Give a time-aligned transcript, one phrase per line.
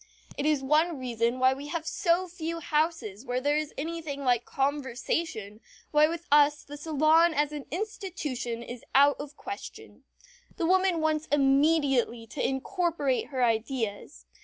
[0.35, 4.45] It is one reason why we have so few houses where there is anything like
[4.45, 5.59] conversation,
[5.91, 10.03] why with us the salon as an institution is out of question.
[10.57, 14.25] The woman wants immediately to incorporate her ideas.